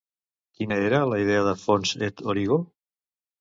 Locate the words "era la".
0.85-1.19